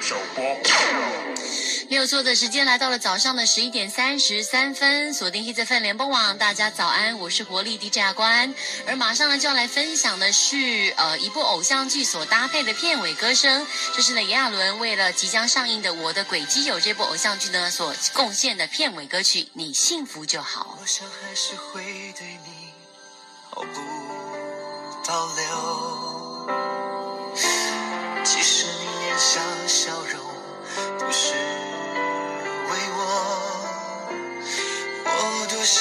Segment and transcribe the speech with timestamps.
[0.00, 0.44] 首播。
[1.90, 8.54] 没有错的时间来到了早上的十一点三十三分，锁定 Hit 粉联播网，大家早安，我是活力 DJ 阿关，
[8.86, 20.76] 而马上呢就要来分享的是呃一部偶像剧所搭配的片尾歌声，这是呢炎亚纶为了即将上映的《我的轨基友》这部偶像剧呢所贡献的片尾歌曲《你幸福就好》。
[20.80, 21.82] 我想还是会
[22.18, 22.72] 对你
[23.50, 23.80] 毫不
[25.06, 25.93] 保留，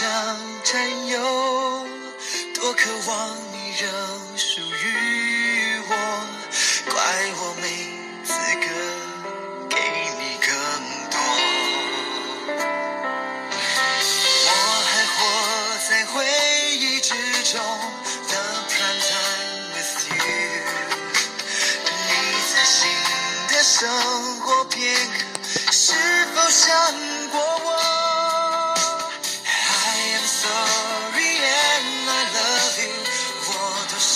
[0.04, 0.12] 想
[0.66, 1.18] 占有，
[2.54, 5.43] 多渴望你仍属于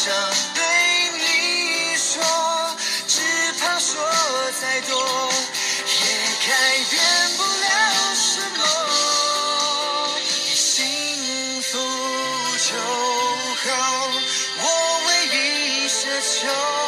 [0.07, 0.15] 想
[0.55, 0.63] 对
[1.19, 2.23] 你说，
[3.09, 3.19] 只
[3.59, 3.99] 怕说
[4.61, 4.95] 再多
[5.83, 6.01] 也
[6.47, 6.49] 改
[6.89, 6.95] 变
[7.35, 8.63] 不了什么。
[10.55, 11.77] 幸福
[12.57, 12.69] 就
[13.65, 13.69] 好，
[14.61, 14.63] 我
[15.07, 16.86] 唯一奢求。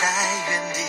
[0.00, 0.06] 在
[0.48, 0.87] 原地，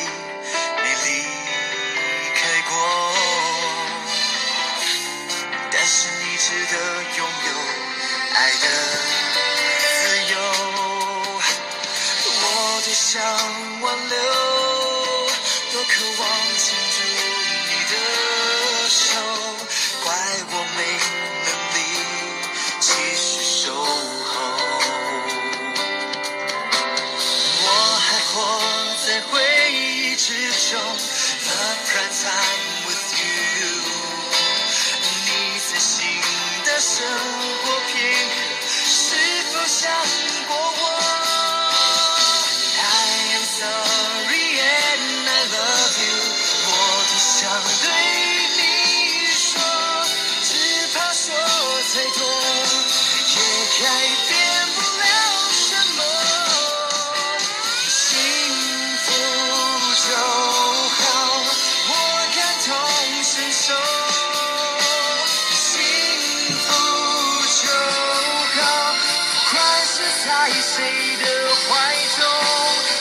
[70.30, 71.26] 在谁的
[71.56, 71.68] 怀
[72.16, 72.22] 中，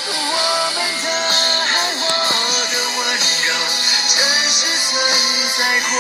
[0.09, 0.33] 我
[0.75, 2.03] 们的爱，我
[2.73, 2.99] 的温
[3.45, 3.49] 柔，
[4.09, 4.17] 真
[4.49, 4.57] 实
[4.89, 4.91] 存
[5.59, 5.93] 在过。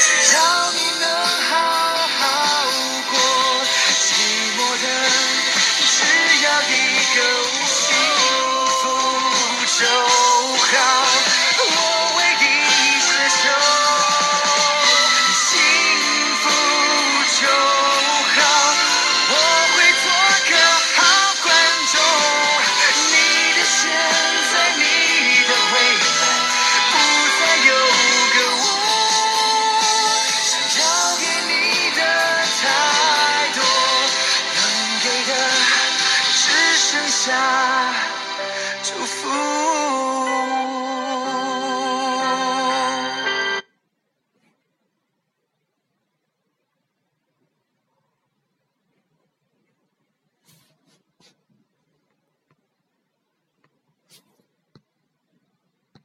[0.00, 0.36] 只要
[0.72, 1.04] 你能
[1.48, 1.50] 好
[2.18, 2.20] 好
[3.08, 3.14] 过，
[4.02, 4.04] 寂
[4.58, 4.84] 寞的
[5.86, 5.94] 只
[6.42, 6.74] 要一
[7.14, 7.18] 个
[7.64, 7.78] 幸
[8.66, 8.82] 福
[9.78, 9.80] 就
[37.24, 37.61] shine.